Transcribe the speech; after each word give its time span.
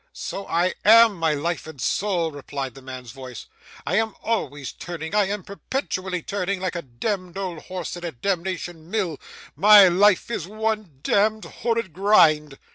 'So 0.13 0.47
I 0.47 0.73
am, 0.83 1.13
my 1.15 1.35
life 1.35 1.67
and 1.67 1.79
soul!' 1.79 2.31
replied 2.31 2.73
the 2.73 2.81
man's 2.81 3.11
voice. 3.11 3.45
'I 3.85 3.95
am 3.97 4.15
always 4.23 4.71
turning. 4.71 5.13
I 5.13 5.27
am 5.27 5.43
perpetually 5.43 6.23
turning, 6.23 6.59
like 6.59 6.75
a 6.75 6.81
demd 6.81 7.37
old 7.37 7.65
horse 7.65 7.95
in 7.95 8.03
a 8.03 8.11
demnition 8.11 8.89
mill. 8.89 9.19
My 9.55 9.87
life 9.89 10.31
is 10.31 10.47
one 10.47 11.01
demd 11.03 11.45
horrid 11.45 11.93
grind! 11.93 12.57